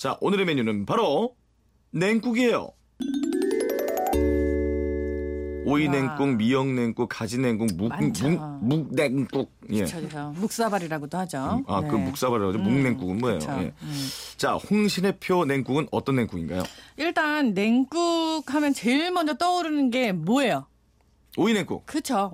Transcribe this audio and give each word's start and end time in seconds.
자, 0.00 0.16
오늘의 0.22 0.46
메뉴는 0.46 0.86
바로 0.86 1.36
냉국이에요. 1.90 2.70
오이 5.66 5.86
와. 5.88 5.92
냉국, 5.92 6.36
미역 6.36 6.68
냉국, 6.68 7.06
가지 7.06 7.36
냉국, 7.36 7.68
묵, 7.76 7.90
많죠. 7.90 8.30
묵, 8.30 8.64
묵 8.64 8.94
냉국. 8.94 9.52
예. 9.70 9.84
묵사발이라고도 10.36 11.18
하죠. 11.18 11.62
아, 11.66 11.80
그 11.82 11.96
네. 11.96 12.02
묵사발이라고 12.02 12.52
하죠. 12.54 12.58
음, 12.60 12.72
묵냉국은 12.72 13.18
뭐예요? 13.18 13.40
예. 13.42 13.74
음. 13.82 14.08
자, 14.38 14.54
홍신의표 14.54 15.44
냉국은 15.44 15.86
어떤 15.90 16.16
냉국인가요? 16.16 16.62
일단 16.96 17.52
냉국 17.52 18.44
하면 18.46 18.72
제일 18.72 19.10
먼저 19.10 19.34
떠오르는 19.34 19.90
게 19.90 20.12
뭐예요? 20.12 20.64
오이 21.36 21.52
냉국. 21.54 21.84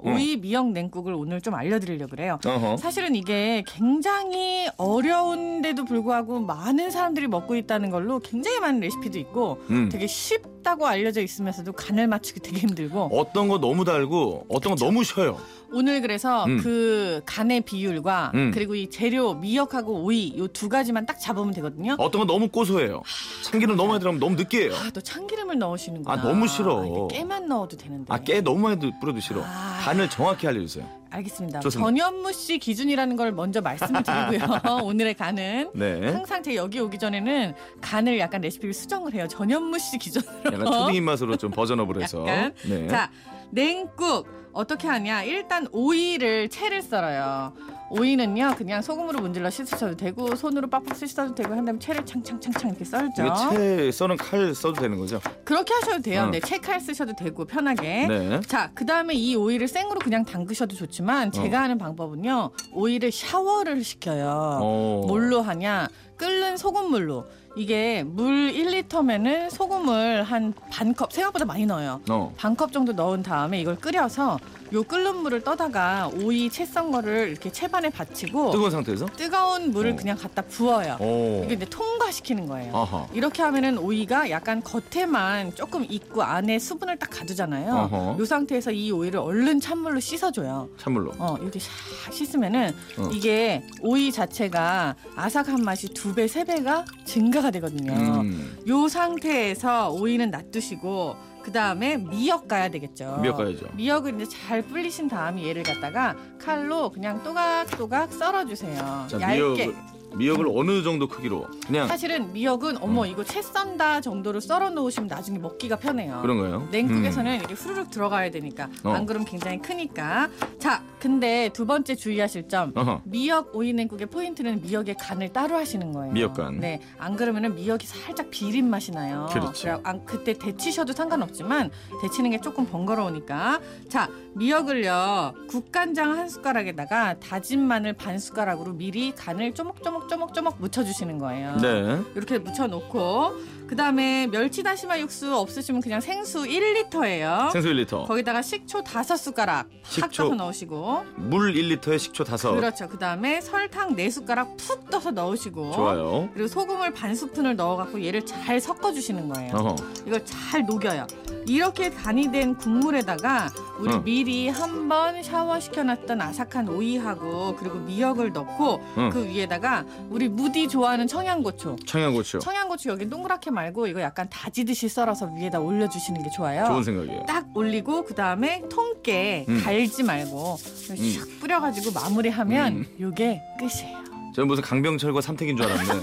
음. 0.07 0.15
오이 0.15 0.37
미역 0.39 0.71
냉국을 0.73 1.13
오늘 1.13 1.41
좀 1.43 1.55
알려드리려고 1.55 2.11
그래요. 2.11 2.39
어허. 2.47 2.79
사실은 2.79 3.15
이게 3.15 3.63
굉장히 3.67 4.69
어려운데도 4.79 5.85
불구하고 5.85 6.41
많은 6.41 6.91
사람들이 6.91 7.27
먹고 7.29 7.57
있다는 7.57 7.91
걸로 7.91 8.21
굉장히 8.21 8.59
많은 8.59 8.81
레시피도 8.81 9.19
있고 9.19 9.59
음. 9.69 9.91
되게 9.91 10.07
쉽다고 10.07 10.87
알려져 10.87 11.21
있으면서도 11.21 11.73
간을 11.73 12.07
맞추기 12.07 12.41
되게 12.41 12.59
힘들고 12.61 13.11
어떤 13.13 13.49
거 13.49 13.59
너무 13.59 13.85
달고 13.85 14.47
어떤 14.49 14.75
거 14.75 14.85
너무 14.85 15.05
쉬어요. 15.05 15.39
오늘 15.73 16.01
그래서 16.01 16.45
음. 16.47 16.59
그 16.63 17.21
간의 17.27 17.61
비율과 17.63 18.33
음. 18.35 18.51
그리고 18.55 18.75
이 18.77 18.89
재료 18.89 19.35
미역하고 19.35 20.05
오이 20.05 20.35
요 20.39 20.47
두 20.57 20.71
가지만 20.71 21.05
딱 21.05 21.19
잡으면 21.21 21.53
되거든요. 21.55 21.97
어떤 21.99 22.21
거 22.21 22.25
너무 22.27 22.49
고소해요. 22.49 23.03
참기름 23.45 23.77
너무 23.77 23.91
많이 23.91 24.01
들어가면 24.01 24.21
너무 24.21 24.37
느끼해요. 24.37 24.73
아, 24.75 24.91
또 24.95 25.03
참기름을 25.03 25.59
넣으시는구나. 25.59 26.15
아, 26.15 26.23
너무 26.23 26.49
싫어. 26.49 27.09
깨만 27.09 27.47
넣어도 27.49 27.77
되는데. 27.77 28.07
아, 28.09 28.19
깨 28.19 28.41
너무 28.41 28.61
많이 28.61 28.79
뿌려도 29.01 29.21
싫어. 29.21 29.43
아. 29.45 29.81
간을 29.83 30.09
정확히 30.11 30.47
알려주세요. 30.47 30.85
알겠습니다. 31.11 31.61
좋습니다. 31.61 31.89
전현무 31.89 32.33
씨 32.33 32.59
기준이라는 32.59 33.17
걸 33.17 33.33
먼저 33.33 33.61
말씀을 33.61 34.03
드리고요. 34.03 34.41
오늘의 34.85 35.15
간은 35.15 35.71
네. 35.75 36.11
항상 36.11 36.43
제 36.43 36.55
여기 36.57 36.81
오기 36.81 36.99
전에는 36.99 37.55
간을 37.81 38.19
약간 38.19 38.41
레시피를 38.41 38.75
수정을 38.75 39.15
해요. 39.15 39.27
전현무 39.29 39.79
씨 39.79 39.99
기준으로. 39.99 40.31
약간 40.47 40.67
초딩 40.67 40.95
입맛으로 40.97 41.37
좀 41.37 41.51
버전업을 41.51 42.03
해서. 42.03 42.27
약간. 42.27 42.53
네. 42.69 42.89
자, 42.89 43.11
냉국 43.51 44.27
어떻게 44.53 44.89
하냐? 44.89 45.23
일단 45.23 45.69
오이를 45.71 46.49
채를 46.49 46.83
썰어요. 46.83 47.53
오이는요 47.91 48.55
그냥 48.57 48.83
소금으로 48.83 49.21
문질러 49.21 49.49
씻으셔도 49.51 49.97
되고 49.97 50.35
손으로 50.35 50.69
빡빡 50.69 50.97
씻어도 50.97 51.35
되고 51.35 51.55
한 51.55 51.65
다음에 51.65 51.79
채를 51.79 52.05
창창창창 52.05 52.71
이렇게 52.71 52.85
썰죠. 52.85 53.23
이게 53.25 53.57
채 53.57 53.91
써는 53.93 54.17
칼 54.17 54.55
써도 54.55 54.81
되는 54.81 54.99
거죠? 54.99 55.21
그렇게 55.45 55.73
하셔도 55.75 56.03
돼요. 56.03 56.23
어. 56.25 56.27
네, 56.31 56.41
채칼 56.41 56.81
쓰셔도 56.81 57.15
되고 57.15 57.45
편하게. 57.45 58.07
네. 58.07 58.41
자, 58.41 58.71
그 58.75 58.85
다음에 58.85 59.15
이 59.15 59.37
오이를 59.37 59.69
생으로 59.69 59.99
그냥 60.01 60.25
담그셔도 60.25 60.75
좋지만 60.75 61.31
제가 61.33 61.63
하는 61.63 61.79
방법은요 61.79 62.51
오이를 62.73 63.13
샤워를 63.13 63.85
시켜요. 63.85 64.59
어. 64.63 65.05
뭘로 65.07 65.43
하냐? 65.43 65.89
끓는 66.17 66.57
소금물로. 66.57 67.27
이게 67.59 68.03
물 68.05 68.53
1리터면은 68.53 69.49
소금을 69.51 70.23
한 70.25 70.53
반 70.71 70.93
컵 70.95 71.11
생각보다 71.13 71.47
많이 71.47 71.65
넣어요. 71.65 72.03
어. 72.11 72.35
반컵 72.37 72.71
정도 72.73 72.93
넣은 72.93 73.23
다음에 73.23 73.59
이걸 73.61 73.77
끓여서 73.77 74.39
요 74.75 74.83
끓는 74.83 75.17
물을 75.23 75.41
떠다가 75.43 76.11
오이 76.23 76.51
채 76.51 76.65
썬 76.67 76.91
거를 76.91 77.31
이렇게 77.31 77.51
채반에 77.51 77.89
받치고 77.91 78.51
뜨거운 78.51 78.71
상태에서? 78.71 79.07
뜨거운 79.17 79.71
물을 79.71 79.93
어. 79.93 79.97
그냥 79.97 80.19
갖다 80.19 80.43
부어요. 80.43 80.99
오. 81.01 81.43
이게 81.45 81.55
이제 81.55 81.65
통과시키는 81.65 82.47
거예요. 82.47 82.77
아하. 82.77 83.07
이렇게 83.15 83.43
하면은 83.43 83.79
오이가 83.79 84.29
약간 84.29 84.63
겉에만 84.63 85.55
조금 85.55 85.87
익고 85.89 86.23
안에 86.23 86.59
수분을 86.59 86.99
딱 86.99 87.09
가두잖아요. 87.11 87.75
어허. 87.91 88.23
이 88.23 88.27
상태에서 88.27 88.71
이 88.71 88.91
오이를 88.91 89.19
얼른 89.19 89.61
찬물로 89.61 90.01
씻어줘요. 90.01 90.69
찬물로. 90.79 91.13
어 91.19 91.37
이렇게 91.41 91.59
샥 91.59 92.13
씻으면은 92.13 92.75
어. 92.99 93.09
이게 93.15 93.63
오이 93.81 94.13
자체가 94.13 94.95
아삭한 95.17 95.63
맛이 95.65 95.89
두 95.95 96.06
배, 96.15 96.27
세 96.29 96.45
배가 96.45 96.85
증가가 97.05 97.51
되거든요. 97.53 97.93
음. 97.93 98.57
요 98.69 98.89
상태에서 98.89 99.91
오이는 99.93 100.31
놔두시고 100.31 101.17
그 101.43 101.53
다음에 101.53 101.97
미역 101.97 102.49
가야 102.49 102.69
되겠죠. 102.71 103.19
미역 103.23 103.37
가야죠. 103.37 103.69
미역을 103.75 104.21
이제 104.21 104.27
잘 104.27 104.63
불리신 104.63 105.09
다음에 105.09 105.47
얘를 105.47 105.63
갖다가 105.63 106.17
칼로 106.41 106.91
그냥 106.91 107.23
또각또각 107.23 108.13
썰어주세요. 108.13 109.07
자, 109.09 109.21
얇게. 109.21 109.37
미역을 109.37 109.75
미역을 110.15 110.47
어느 110.55 110.83
정도 110.83 111.09
크기로? 111.09 111.47
그냥 111.67 111.89
사실은 111.89 112.33
미역은 112.33 112.79
어머 112.83 113.03
음. 113.03 113.07
이거 113.09 113.25
채 113.25 113.43
썬다 113.43 114.01
정도로 114.01 114.41
썰어 114.41 114.71
놓으시면 114.71 115.09
나중에 115.09 115.39
먹기가 115.39 115.77
편해요. 115.77 116.21
그런 116.23 116.39
거예요? 116.39 116.69
냉국에서는 116.71 117.37
이렇게 117.37 117.55
후루룩 117.55 117.91
들어가야 117.91 118.31
되니까 118.31 118.69
어. 118.85 118.91
안 118.91 119.07
그러면 119.07 119.27
굉장히 119.27 119.59
크니까. 119.61 120.29
자, 120.59 120.83
근데 121.01 121.51
두 121.53 121.67
번째 121.67 121.95
주의하실 121.95 122.49
점. 122.49 122.71
음. 122.71 122.79
어허. 122.79 123.03
미역 123.05 123.55
오이 123.55 123.73
냉국의 123.73 124.07
포인트는 124.07 124.63
미역의 124.63 124.97
간을 124.99 125.33
따로 125.33 125.57
하시는 125.57 125.93
거예요. 125.93 126.13
미역 126.13 126.35
간. 126.35 126.61
네, 126.61 126.81
안 126.99 127.17
그러면은 127.17 127.55
미역이 127.55 127.87
살짝 127.87 128.31
비린 128.31 128.71
맛이 128.71 128.93
나요. 128.93 129.29
그렇죠. 129.31 129.69
그래, 129.69 129.81
안, 129.85 130.05
그때 130.05 130.33
데치셔도 130.33 130.93
상관없지만 130.93 131.71
데치는 132.03 132.31
게 132.31 132.41
조금 132.41 132.67
번거로우니까. 132.67 133.61
자, 133.89 134.09
미역을요 134.35 135.35
국간장 135.49 136.13
한 136.13 136.29
숟가락에다가 136.29 137.19
다진 137.21 137.61
마늘 137.67 137.93
반 137.93 138.19
숟가락으로 138.19 138.73
미리 138.73 139.13
간을 139.13 139.55
쪼목쪼목 139.55 140.06
쪼목쪼목 140.09 140.57
묻혀주시는 140.61 141.19
거예요. 141.19 141.57
네. 141.57 142.01
이렇게 142.15 142.39
묻혀놓고 142.39 143.56
그 143.67 143.75
다음에 143.75 144.27
멸치 144.29 144.63
다시마 144.63 144.99
육수 145.01 145.35
없으시면 145.37 145.81
그냥 145.81 146.01
생수 146.01 146.45
1리터예요. 146.45 147.51
생수 147.51 147.69
1리터. 147.69 148.07
거기다가 148.07 148.41
식초 148.41 148.83
다섯 148.85 149.17
숟가락 149.17 149.69
팍 149.69 150.11
식초. 150.13 150.25
떠서 150.25 150.35
넣으시고 150.37 151.05
물 151.17 151.53
1리터에 151.53 151.99
식초 151.99 152.23
다섯. 152.25 152.53
그렇죠. 152.55 152.89
그 152.89 152.97
다음에 152.99 153.41
설탕 153.41 153.97
네 153.97 154.09
숟가락 154.09 154.57
푹 154.57 154.89
떠서 154.89 155.11
넣으시고 155.11 155.73
좋아요. 155.73 156.29
그리고 156.33 156.47
소금을 156.49 156.93
반 156.93 157.15
스푼을 157.15 157.57
넣어갖고 157.57 158.05
얘를 158.05 158.25
잘 158.25 158.61
섞어주시는 158.61 159.29
거예요. 159.31 159.55
어허. 159.55 159.77
이걸 160.07 160.25
잘 160.25 160.65
녹여요. 160.65 161.07
이렇게 161.49 161.91
간이 161.91 162.31
된 162.33 162.57
국물에다가 162.57 163.49
우리 163.79 163.93
응. 163.95 164.05
미리 164.05 164.49
한 164.49 164.87
번 164.87 165.21
샤워시켜놨던 165.21 166.21
아삭한 166.21 166.69
오이하고 166.69 167.57
그리고 167.57 167.79
미역을 167.81 168.33
넣고 168.33 168.81
응. 168.99 169.11
그 169.11 169.27
위에다가 169.27 169.85
우리 170.11 170.29
무디 170.29 170.69
좋아하는 170.69 171.09
청양고추 171.09 171.77
청양고추. 171.85 172.39
청양고추 172.39 172.89
여기 172.91 173.09
동그랗게 173.11 173.51
말고 173.57 173.87
이거 173.89 174.01
약간 174.01 174.29
다지듯이 174.29 174.89
썰어서 174.89 175.33
위에다 175.35 175.59
올려주시는 175.61 176.23
게 176.23 176.31
좋아요. 176.31 176.67
좋은 176.67 176.85
생각이에요. 176.85 177.25
딱 177.27 177.47
올리고 177.57 178.05
그 178.05 178.15
다음에 178.15 178.63
통깨 178.71 179.47
음. 179.49 179.61
갈지 179.65 180.03
말고 180.03 180.57
샥 180.61 181.41
뿌려가지고 181.41 181.99
마무리하면 181.99 182.73
음. 182.77 182.87
요게 183.01 183.41
끝이에요. 183.59 184.05
저는 184.35 184.49
무슨 184.49 184.63
강병철과 184.63 185.23
삼택인 185.23 185.57
줄 185.57 185.65
알았네. 185.67 186.03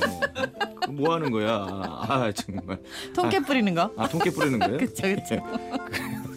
그뭐 0.88 1.14
하는 1.14 1.32
거야? 1.32 1.54
아 1.70 2.32
정말. 2.36 2.80
통깨 3.14 3.40
뿌리는 3.42 3.74
거. 3.76 3.94
아 3.96 4.08
통깨 4.08 4.32
뿌리는 4.32 4.58
거예요? 4.58 4.78
그쵸 4.82 5.04
그쵸. 5.04 5.36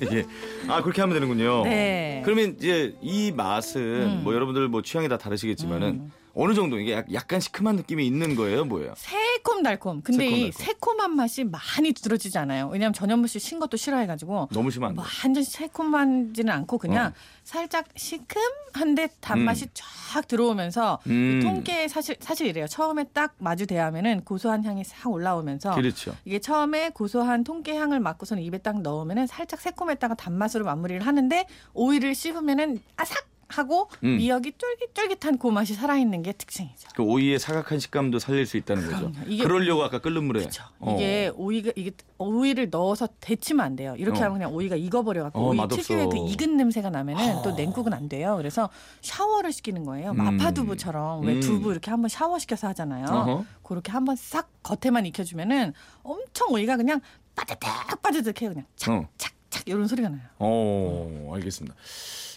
예. 0.12 0.25
아 0.69 0.82
그렇게 0.82 1.00
하면 1.00 1.15
되는군요. 1.15 1.65
네. 1.65 2.21
그러면 2.25 2.55
이제 2.59 2.94
이 3.00 3.32
맛은 3.34 3.81
음. 3.81 4.21
뭐 4.25 4.34
여러분들 4.34 4.69
뭐 4.69 4.82
취향이 4.82 5.09
다 5.09 5.16
다르시겠지만은 5.16 5.88
음. 5.88 6.12
어느 6.38 6.52
정도 6.52 6.78
이게 6.78 6.92
약- 6.92 7.10
약간 7.14 7.41
시큼한 7.41 7.76
느낌이 7.76 8.06
있는 8.06 8.36
거예요, 8.36 8.66
뭐예요? 8.66 8.92
새콤달콤. 8.97 10.02
근데 10.02 10.26
이 10.26 10.30
새콤달콤. 10.52 10.52
새콤한 10.66 11.16
맛이 11.16 11.44
많이 11.44 11.92
두드러지지 11.94 12.36
않아요. 12.38 12.69
왜냐면 12.70 12.92
전현무 12.92 13.26
씨 13.26 13.38
신 13.38 13.58
것도 13.58 13.76
싫어해가지고 13.78 14.48
너무 14.52 14.70
심한 14.70 14.94
뭐 14.94 15.02
거. 15.04 15.10
완전 15.25 15.42
새콤하지는 15.42 16.50
않고 16.50 16.76
그냥 16.78 17.06
어. 17.06 17.12
살짝 17.42 17.86
시큼한데 17.96 19.08
단맛이 19.20 19.66
쫙 19.72 20.28
들어오면서 20.28 20.98
음. 21.06 21.41
통깨 21.42 21.88
사실 21.88 22.16
사실 22.20 22.46
이래요. 22.48 22.66
처음에 22.66 23.04
딱 23.14 23.34
마주 23.38 23.66
대하면은 23.66 24.22
고소한 24.25 24.64
향이 24.64 24.84
싹 24.84 25.10
올라오면서 25.10 25.75
그렇죠. 25.75 26.14
이게 26.26 26.38
처음에 26.38 26.91
고소한 26.91 27.44
통깨 27.44 27.76
향을 27.76 28.00
맡고서는 28.00 28.42
입에 28.42 28.58
딱 28.58 28.82
넣으면은 28.82 29.26
살짝 29.26 29.60
새콤했다가 29.60 30.14
단맛으로 30.16 30.64
마무리를 30.66 31.06
하는데 31.06 31.46
오이를 31.72 32.14
씹으면은 32.14 32.80
아삭 32.96 33.26
하고 33.48 33.88
음. 34.02 34.16
미역이 34.16 34.52
쫄깃쫄깃한 34.58 35.38
그 35.38 35.46
맛이 35.48 35.74
살아있는 35.74 36.22
게 36.22 36.32
특징이죠. 36.32 36.88
그 36.96 37.02
오이의 37.02 37.38
사각한 37.38 37.78
식감도 37.78 38.18
살릴 38.18 38.44
수 38.46 38.56
있다는 38.56 38.84
거죠. 38.84 38.96
그럼요. 39.12 39.14
이게- 39.28 39.42
그러려고 39.44 39.84
아까 39.84 40.00
끓는 40.00 40.24
물에. 40.24 40.40
그렇죠. 40.40 40.64
어. 40.80 40.94
이게 40.94 41.31
오이가 41.37 41.70
이게 41.76 41.93
오이를 42.19 42.70
넣어서 42.70 43.08
데치면 43.20 43.64
안 43.64 43.76
돼요. 43.76 43.94
이렇게 43.98 44.19
어. 44.20 44.25
하면 44.25 44.38
그냥 44.38 44.52
오이가 44.54 44.75
익어버려 44.76 45.22
갖고 45.25 45.38
어, 45.40 45.48
오이 45.50 45.56
맛없어. 45.56 45.76
특유의 45.82 46.08
그 46.08 46.16
익은 46.28 46.56
냄새가 46.56 46.90
나면은 46.90 47.37
어. 47.37 47.43
또 47.43 47.52
냉국은 47.52 47.93
안 47.93 48.08
돼요. 48.08 48.34
그래서 48.37 48.69
샤워를 49.02 49.52
시키는 49.52 49.84
거예요. 49.84 50.10
음. 50.10 50.16
마파두부처럼 50.16 51.25
왜 51.25 51.34
음. 51.34 51.40
두부 51.40 51.70
이렇게 51.70 51.90
한번 51.90 52.08
샤워 52.08 52.38
시켜서 52.38 52.66
하잖아요. 52.69 53.06
어허. 53.06 53.44
그렇게 53.62 53.92
한번 53.92 54.16
싹 54.16 54.50
겉에만 54.62 55.06
익혀주면은 55.06 55.72
엄청 56.02 56.49
오이가 56.50 56.76
그냥 56.76 57.00
빠드득 57.37 58.02
빠드득해요. 58.02 58.50
그냥 58.50 58.64
어. 58.88 59.08
착착착 59.16 59.36
이런 59.66 59.86
소리가 59.86 60.08
나요. 60.08 60.20
어, 60.38 61.32
알겠습니다. 61.34 61.76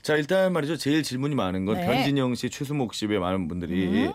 자, 0.02 0.16
일단 0.16 0.52
말이죠. 0.52 0.76
제일 0.78 1.04
질문이 1.04 1.36
많은 1.36 1.66
건 1.66 1.78
네. 1.78 1.86
변진영 1.86 2.36
씨, 2.36 2.50
최수목 2.50 2.94
씨 2.94 3.06
외 3.06 3.20
많은 3.20 3.48
분들이 3.48 4.08
음. 4.08 4.14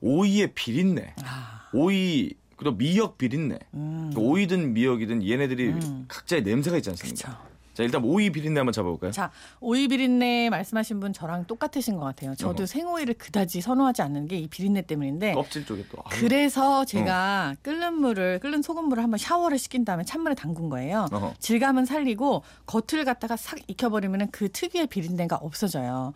오이의 0.00 0.52
비린내, 0.54 1.14
아, 1.24 1.68
오이 1.72 2.34
그리고 2.56 2.76
미역 2.76 3.18
비린내. 3.18 3.58
음. 3.74 4.12
오이든 4.16 4.74
미역이든 4.74 5.26
얘네들이 5.28 5.68
음. 5.68 6.04
각자의 6.08 6.42
냄새가 6.42 6.76
있지 6.76 6.90
않습니까? 6.90 7.28
그렇죠. 7.28 7.47
자 7.78 7.84
일단 7.84 8.02
오이 8.02 8.28
비린내 8.30 8.58
한번 8.58 8.72
잡아볼까요? 8.72 9.12
자, 9.12 9.30
오이 9.60 9.86
비린내 9.86 10.50
말씀하신 10.50 10.98
분 10.98 11.12
저랑 11.12 11.44
똑같으신 11.44 11.94
것 11.96 12.06
같아요. 12.06 12.34
저도 12.34 12.62
어허. 12.62 12.66
생오이를 12.66 13.14
그다지 13.14 13.60
선호하지 13.60 14.02
않는 14.02 14.26
게 14.26 14.36
이 14.38 14.48
비린내 14.48 14.82
때문인데 14.82 15.34
껍질 15.34 15.64
쪽에 15.64 15.84
또. 15.88 15.98
아유. 16.04 16.20
그래서 16.20 16.80
어. 16.80 16.84
제가 16.84 17.54
끓는 17.62 17.94
물을 17.94 18.40
끓는 18.40 18.62
소금물을 18.62 19.00
한번 19.00 19.16
샤워를 19.18 19.58
시킨 19.58 19.84
다음에 19.84 20.02
찬물에 20.02 20.34
담근 20.34 20.68
거예요. 20.70 21.06
어허. 21.12 21.34
질감은 21.38 21.84
살리고 21.84 22.42
겉을 22.66 23.04
갖다가 23.04 23.36
싹 23.36 23.60
익혀버리면 23.68 24.30
그 24.32 24.50
특유의 24.50 24.88
비린내가 24.88 25.36
없어져요. 25.36 26.14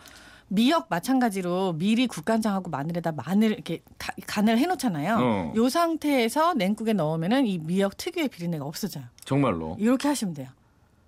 미역 0.49 0.87
마찬가지로 0.91 1.75
미리 1.75 2.09
국간장하고 2.09 2.71
마늘에다 2.71 3.13
마늘 3.13 3.53
이렇게 3.53 3.83
가- 3.99 4.13
간을 4.27 4.59
해놓잖아요. 4.59 5.17
어. 5.21 5.53
요 5.55 5.69
상태에서 5.69 6.55
냉국에 6.55 6.93
넣으면은 6.93 7.47
이 7.47 7.59
미역 7.59 7.97
특유의 7.97 8.29
비린내가 8.31 8.65
없어져요. 8.65 9.05
정말로 9.25 9.77
이렇게 9.79 10.09
하시면 10.09 10.35
돼요. 10.35 10.49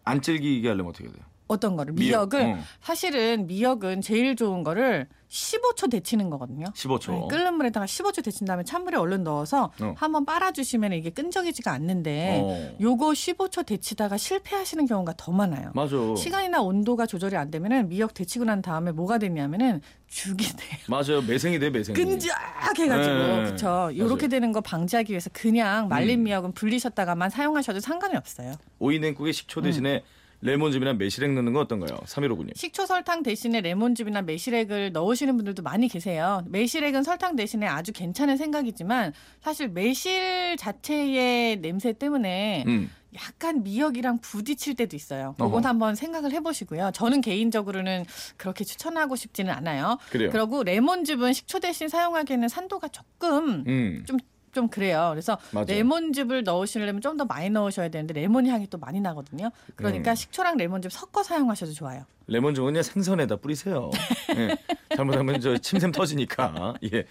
안 0.04 0.20
질기게 0.20 0.68
하려면 0.68 0.90
어떻게 0.90 1.08
돼요? 1.10 1.24
어떤 1.46 1.76
거를 1.76 1.92
미역, 1.92 2.30
미역을 2.30 2.52
어. 2.54 2.58
사실은 2.80 3.46
미역은 3.46 4.00
제일 4.00 4.34
좋은 4.36 4.62
거를 4.62 5.06
15초 5.28 5.90
데치는 5.90 6.30
거거든요. 6.30 6.66
15초. 6.74 7.10
네, 7.10 7.28
끓는 7.28 7.54
물에다가 7.54 7.86
15초 7.86 8.22
데친 8.24 8.46
다음에 8.46 8.62
찬물에 8.62 8.96
얼른 8.96 9.24
넣어서 9.24 9.72
어. 9.80 9.94
한번 9.96 10.24
빨아주시면 10.24 10.92
이게 10.92 11.10
끈적이지가 11.10 11.72
않는데 11.72 12.40
어. 12.42 12.76
요거 12.80 13.10
15초 13.10 13.66
데치다가 13.66 14.16
실패하시는 14.16 14.86
경우가 14.86 15.14
더 15.16 15.32
많아요. 15.32 15.72
맞아. 15.74 15.96
시간이나 16.16 16.62
온도가 16.62 17.06
조절이 17.06 17.36
안 17.36 17.50
되면은 17.50 17.88
미역 17.88 18.14
데치고 18.14 18.44
난 18.44 18.62
다음에 18.62 18.92
뭐가 18.92 19.18
되냐면은 19.18 19.80
죽이 20.06 20.44
돼요. 20.44 20.78
맞아요. 20.88 21.20
매생이 21.26 21.58
돼 21.58 21.68
매생이. 21.68 21.98
끈적해가지고 21.98 23.14
네, 23.14 23.44
그렇죠. 23.44 23.66
맞아요. 23.66 23.90
이렇게 23.90 24.28
되는 24.28 24.52
거 24.52 24.60
방지하기 24.60 25.10
위해서 25.10 25.30
그냥 25.32 25.88
말린 25.88 26.20
음. 26.20 26.24
미역은 26.24 26.52
불리셨다가만 26.52 27.30
사용하셔도 27.30 27.80
상관이 27.80 28.16
없어요. 28.16 28.54
오이 28.78 29.00
냉국에 29.00 29.32
식초 29.32 29.62
대신에 29.62 29.96
음. 29.96 30.23
레몬즙이나 30.44 30.92
매실액 30.92 31.32
넣는 31.32 31.54
건 31.54 31.62
어떤가요? 31.62 31.98
315군님. 32.04 32.54
식초 32.54 32.84
설탕 32.84 33.22
대신에 33.22 33.62
레몬즙이나 33.62 34.22
매실액을 34.22 34.92
넣으시는 34.92 35.36
분들도 35.36 35.62
많이 35.62 35.88
계세요. 35.88 36.42
매실액은 36.46 37.02
설탕 37.02 37.34
대신에 37.34 37.66
아주 37.66 37.92
괜찮은 37.92 38.36
생각이지만 38.36 39.14
사실 39.40 39.68
매실 39.68 40.56
자체의 40.58 41.56
냄새 41.62 41.94
때문에 41.94 42.64
음. 42.66 42.90
약간 43.16 43.62
미역이랑 43.62 44.18
부딪힐 44.18 44.74
때도 44.74 44.96
있어요. 44.96 45.34
그건 45.38 45.60
어허. 45.60 45.68
한번 45.68 45.94
생각을 45.94 46.32
해보시고요. 46.32 46.90
저는 46.92 47.20
개인적으로는 47.22 48.04
그렇게 48.36 48.64
추천하고 48.64 49.16
싶지는 49.16 49.52
않아요. 49.54 49.98
그래요. 50.10 50.30
그리고 50.30 50.62
레몬즙은 50.62 51.32
식초 51.32 51.60
대신 51.60 51.88
사용하기에는 51.88 52.48
산도가 52.48 52.88
조금 52.88 53.64
음. 53.66 54.04
좀 54.06 54.18
그래요. 54.68 55.08
그래서 55.12 55.38
맞아요. 55.52 55.66
레몬즙을 55.68 56.44
넣으시려면 56.44 57.00
좀 57.00 57.14
더 57.16 57.24
많이 57.24 57.48
넣으셔야 57.50 57.88
되는데 57.90 58.12
레몬 58.14 58.46
향이 58.46 58.66
또 58.70 58.78
많이 58.78 59.00
나거든요. 59.00 59.50
그러니까 59.76 60.10
음. 60.12 60.14
식초랑 60.16 60.56
레몬즙 60.56 60.90
섞어 60.90 61.22
사용하셔도 61.22 61.72
좋아요. 61.72 62.04
레몬즙은 62.26 62.66
그냥 62.66 62.82
생선에다 62.82 63.36
뿌리세요. 63.36 63.90
예. 64.36 64.56
잘못하면 64.96 65.40
저 65.40 65.56
침샘 65.58 65.92
터지니까. 65.92 66.74
예. 66.92 67.04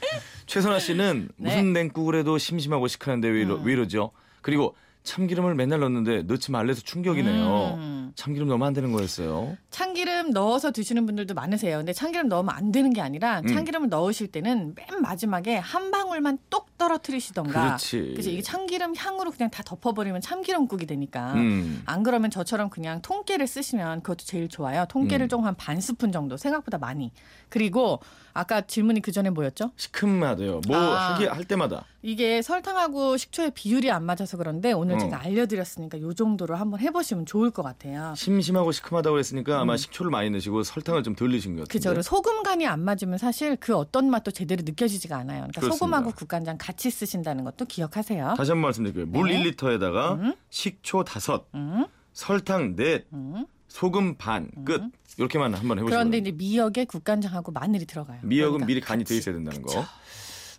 최선아 0.45 0.79
씨는 0.79 1.29
네. 1.37 1.49
무슨 1.49 1.71
냉국을 1.71 2.15
해도 2.15 2.37
심심하고 2.37 2.87
시큰한데 2.89 3.29
왜, 3.29 3.41
이러, 3.41 3.55
음. 3.55 3.63
왜 3.65 3.73
이러죠? 3.73 4.11
그리고 4.41 4.75
참기름을 5.03 5.55
맨날 5.55 5.79
넣는데 5.81 6.23
넣지 6.23 6.51
말래서 6.51 6.81
충격이네요. 6.81 7.75
음. 7.77 8.02
참기름 8.15 8.47
넣으면 8.47 8.67
안 8.67 8.73
되는 8.73 8.91
거였어요. 8.91 9.57
참기름 9.69 10.31
넣어서 10.31 10.71
드시는 10.71 11.05
분들도 11.05 11.33
많으세요. 11.33 11.77
근데 11.77 11.93
참기름 11.93 12.27
넣으면 12.27 12.53
안 12.53 12.71
되는 12.71 12.93
게 12.93 13.01
아니라 13.01 13.39
음. 13.41 13.47
참기름을 13.47 13.89
넣으실 13.89 14.27
때는 14.27 14.75
맨 14.75 15.01
마지막에 15.01 15.57
한 15.57 15.91
방울만 15.91 16.37
똑 16.49 16.77
떨어뜨리시던가. 16.77 17.65
그렇지. 17.65 18.11
그래서 18.13 18.29
이게 18.29 18.41
참기름 18.41 18.95
향으로 18.95 19.31
그냥 19.31 19.49
다 19.49 19.63
덮어버리면 19.63 20.21
참기름국이 20.21 20.85
되니까. 20.85 21.33
음. 21.33 21.81
안 21.85 22.03
그러면 22.03 22.29
저처럼 22.29 22.69
그냥 22.69 23.01
통깨를 23.01 23.47
쓰시면 23.47 24.01
그것도 24.01 24.25
제일 24.25 24.49
좋아요. 24.49 24.85
통깨를 24.89 25.27
음. 25.27 25.29
조금 25.29 25.45
한반 25.45 25.79
스푼 25.79 26.11
정도 26.11 26.35
생각보다 26.37 26.77
많이. 26.77 27.11
그리고 27.49 27.99
아까 28.33 28.61
질문이 28.61 29.01
그 29.01 29.11
전에 29.11 29.29
뭐였죠? 29.29 29.71
시큼하대요. 29.77 30.61
뭐 30.67 30.77
아. 30.77 31.13
하기 31.13 31.25
할 31.25 31.45
때마다. 31.45 31.85
이게 32.01 32.41
설탕하고 32.41 33.15
식초의 33.15 33.51
비율이 33.51 33.91
안 33.91 34.03
맞아서 34.03 34.37
그런데 34.37 34.73
오늘 34.73 34.95
어. 34.95 34.97
제가 34.97 35.21
알려드렸으니까 35.21 36.01
요 36.01 36.13
정도로 36.13 36.55
한번 36.55 36.79
해보시면 36.79 37.25
좋을 37.25 37.51
것 37.51 37.63
같아요. 37.63 38.02
심심하고 38.15 38.71
시큼하다고 38.71 39.13
그랬으니까 39.13 39.59
아마 39.61 39.77
식초를 39.77 40.11
많이 40.11 40.29
넣으시고 40.29 40.63
설탕을 40.63 41.03
좀 41.03 41.15
덜 41.15 41.29
넣으신 41.31 41.55
것. 41.55 41.61
음. 41.63 41.65
그죠. 41.69 42.01
소금 42.01 42.43
간이 42.43 42.65
안 42.67 42.81
맞으면 42.83 43.17
사실 43.17 43.55
그 43.57 43.75
어떤 43.75 44.09
맛도 44.09 44.31
제대로 44.31 44.61
느껴지지가 44.65 45.15
않아요. 45.17 45.41
그러니까 45.41 45.61
그렇습니다. 45.61 45.77
소금하고 45.77 46.11
국간장 46.11 46.57
같이 46.59 46.89
쓰신다는 46.91 47.43
것도 47.43 47.65
기억하세요. 47.65 48.33
다시 48.37 48.51
한 48.51 48.57
번 48.57 48.63
말씀드릴게요. 48.63 49.05
물 49.07 49.29
네. 49.29 49.43
1리터에다가 49.43 50.19
음. 50.19 50.33
식초 50.49 51.03
다섯, 51.03 51.47
음, 51.55 51.85
설탕 52.13 52.75
넷, 52.75 53.05
음. 53.13 53.45
소금 53.67 54.15
반 54.15 54.49
끝. 54.65 54.81
이렇게만 55.17 55.53
한번 55.53 55.77
해보시면 55.77 55.89
그런데 55.89 56.17
이제 56.17 56.31
미역에 56.31 56.85
국간장하고 56.85 57.51
마늘이 57.51 57.85
들어가요. 57.85 58.19
미역은 58.23 58.51
그러니까 58.53 58.65
미리 58.67 58.81
간이 58.81 59.03
돼 59.03 59.09
같이. 59.13 59.17
있어야 59.19 59.35
된다는 59.35 59.61
거. 59.61 59.85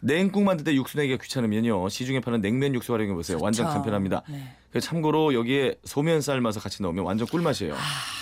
냉국 0.01 0.43
만들 0.43 0.65
때 0.65 0.75
육수 0.75 0.97
내기가 0.99 1.21
귀찮으면요. 1.23 1.89
시중에 1.89 2.21
파는 2.21 2.41
냉면 2.41 2.75
육수 2.75 2.93
활용해 2.93 3.15
보세요. 3.15 3.39
완전. 3.41 3.67
간편합니다. 3.67 4.23
네. 4.29 4.55
그 4.75 4.81
참고로 4.81 5.35
여기에 5.35 5.77
소면 5.85 6.21
삶아서 6.21 6.59
같이 6.59 6.83
넣으면 6.83 7.05
완전 7.05 7.29
꿀맛이에요. 7.29 7.75
아, 7.77 7.79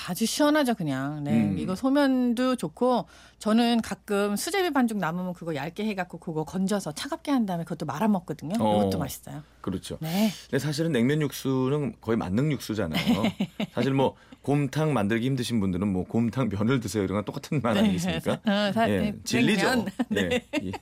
아주 0.08 0.26
시원하죠 0.26 0.74
그냥. 0.74 1.24
네, 1.24 1.30
음. 1.32 1.56
이거 1.58 1.74
소면도 1.74 2.56
좋고 2.56 3.06
저는 3.38 3.80
가끔 3.80 4.36
수제비 4.36 4.70
반죽 4.70 4.98
남으면 4.98 5.32
그거 5.32 5.54
얇게 5.54 5.86
해 5.86 5.94
갖고 5.94 6.18
그거 6.18 6.44
건져서 6.44 6.92
차갑게 6.92 7.30
한 7.30 7.46
다음에 7.46 7.64
그것도 7.64 7.86
말아 7.86 8.06
먹거든요. 8.06 8.56
어. 8.60 8.80
이것도 8.82 8.98
맛있어요. 8.98 9.42
그렇죠. 9.62 9.96
네. 10.02 10.30
근데 10.50 10.58
사실은 10.58 10.92
냉면 10.92 11.22
육수는 11.22 11.94
거의 12.02 12.18
만능 12.18 12.52
육수잖아요. 12.52 13.22
사실 13.72 13.94
뭐 13.94 14.14
곰탕 14.42 14.92
만들기 14.92 15.24
힘드신 15.28 15.58
분들은 15.58 15.88
뭐 15.88 16.04
곰탕 16.04 16.50
면을 16.50 16.80
드세요 16.80 17.02
이런 17.04 17.14
건 17.16 17.24
똑같은 17.24 17.62
말 17.62 17.78
아니겠습니까? 17.78 18.32
어, 18.44 18.72
사- 18.74 18.90
예, 18.90 18.98
네, 18.98 19.14
진리죠. 19.24 19.86
냉면. 20.10 20.30
예, 20.32 20.44
이- 20.60 20.72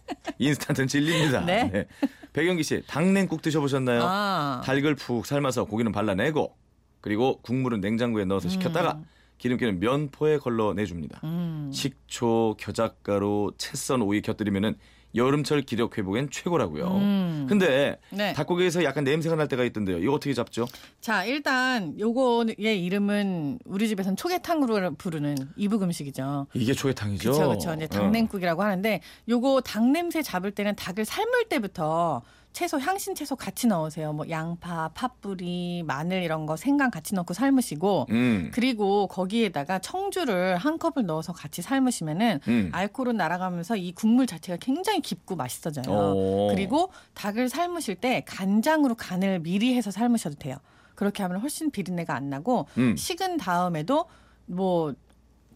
인스턴트는 0.41 0.89
진리입니다. 0.89 1.45
네. 1.45 1.87
배경기 2.33 2.63
씨, 2.63 2.81
닭냉국 2.87 3.43
드셔보셨나요? 3.43 4.03
아, 4.05 4.63
닭을 4.65 4.95
푹 4.95 5.27
삶아서 5.27 5.60
고기는 5.65 5.93
발라내고 5.93 6.55
그리고 7.01 7.41
국물은 7.43 7.81
냉장고에 7.81 8.25
넣어서 8.25 8.49
식혔다가 8.49 9.01
기름기는 9.39 9.81
면포에 9.81 10.37
걸러 10.39 10.75
내줍니다. 10.75 11.21
음. 11.25 11.71
식초, 11.73 12.57
겨작가루, 12.59 13.53
채썬 13.57 14.03
오이 14.03 14.21
곁들이면은 14.21 14.77
여름철 15.15 15.63
기력 15.63 15.99
회복엔 15.99 16.31
최고라고요. 16.31 16.87
음. 16.87 17.47
근데 17.49 17.99
네. 18.11 18.33
닭고기에서 18.33 18.85
약간 18.85 19.03
냄새가 19.03 19.35
날 19.35 19.49
때가 19.49 19.65
있던데요. 19.65 19.99
이거 19.99 20.13
어떻게 20.13 20.35
잡죠? 20.35 20.67
자, 21.01 21.25
일단 21.25 21.99
요거의 21.99 22.85
이름은 22.85 23.59
우리 23.65 23.89
집에서는 23.89 24.17
초계탕으로 24.17 24.95
부르는 24.95 25.37
이북 25.57 25.83
음식이죠. 25.83 26.47
이게 26.55 26.73
초계탕이죠. 26.75 27.33
그렇죠, 27.33 27.49
그렇죠. 27.49 27.75
이제 27.75 27.85
어. 27.87 27.89
닭냉국이라고 27.89 28.63
하는데 28.63 29.01
요거 29.29 29.63
닭 29.63 29.91
냄새 29.91 30.23
잡을 30.23 30.53
때는 30.53 30.77
닭을 30.77 31.05
삶을 31.05 31.49
때부터 31.49 32.23
채소 32.53 32.79
향신 32.79 33.15
채소 33.15 33.37
같이 33.37 33.67
넣으세요. 33.67 34.13
뭐 34.13 34.29
양파, 34.29 34.89
팥뿌리, 34.89 35.85
마늘 35.87 36.23
이런 36.23 36.47
거 36.47 36.57
생강 36.57 36.91
같이 36.91 37.15
넣고 37.15 37.33
삶으시고 37.33 38.07
음. 38.11 38.51
그리고 38.53 39.07
거기에다가 39.07 39.79
청주를 39.79 40.57
한 40.57 40.79
컵을 40.79 41.07
넣어서 41.07 41.33
같이 41.33 41.63
삶으시면은 41.63 42.41
음. 42.49 42.71
알코올은 42.73 43.17
날아가면서 43.17 43.77
이 43.77 43.93
국물 43.93 44.27
자체가 44.27 44.59
굉장히 44.61 45.01
깊고 45.01 45.37
맛있어져요. 45.37 45.95
오. 45.95 46.49
그리고 46.51 46.91
닭을 47.15 47.49
삶으실 47.49 47.97
때 47.97 48.25
간장으로 48.27 48.97
간을 48.97 49.41
미리 49.41 49.75
해서 49.75 49.91
삶으셔도 49.91 50.37
돼요. 50.37 50.57
그렇게 50.95 51.23
하면 51.23 51.41
훨씬 51.41 51.71
비린내가 51.71 52.15
안 52.15 52.29
나고 52.29 52.67
음. 52.77 52.97
식은 52.97 53.39
다음에도 53.39 54.07
뭐 54.47 54.93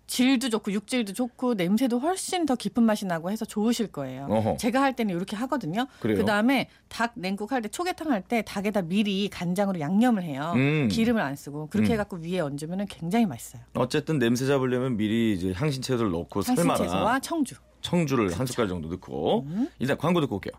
질도 0.06 0.50
좋고 0.50 0.72
육질도 0.72 1.12
좋고 1.14 1.54
냄새도 1.54 1.98
훨씬 1.98 2.44
더 2.46 2.54
깊은 2.56 2.82
맛이 2.82 3.06
나고 3.06 3.30
해서 3.30 3.44
좋으실 3.44 3.88
거예요. 3.88 4.26
어허. 4.28 4.56
제가 4.58 4.82
할 4.82 4.94
때는 4.94 5.14
이렇게 5.14 5.34
하거든요. 5.36 5.86
그래요? 6.00 6.18
그 6.18 6.24
다음에 6.24 6.68
닭 6.88 7.12
냉국 7.16 7.52
할 7.52 7.62
때 7.62 7.68
초계탕 7.68 8.10
할 8.10 8.22
때 8.22 8.42
닭에다 8.42 8.82
미리 8.82 9.28
간장으로 9.28 9.80
양념을 9.80 10.22
해요. 10.22 10.52
음. 10.56 10.88
기름을 10.90 11.20
안 11.22 11.36
쓰고 11.36 11.68
그렇게 11.68 11.90
음. 11.90 11.92
해갖고 11.94 12.18
위에 12.18 12.40
얹으면 12.40 12.86
굉장히 12.86 13.26
맛있어요. 13.26 13.62
어쨌든 13.74 14.18
냄새 14.18 14.46
잡으려면 14.46 14.96
미리 14.96 15.32
이제 15.34 15.52
향신채소를 15.54 16.10
넣고 16.12 16.42
삶아라. 16.42 16.76
채소와 16.76 17.20
청주. 17.20 17.54
청주를 17.80 18.38
한 18.38 18.46
숟갈 18.46 18.68
정도 18.68 18.88
넣고 18.88 19.44
음. 19.46 19.68
일단 19.78 19.96
광고 19.98 20.20
듣고 20.20 20.36
올게요. 20.36 20.52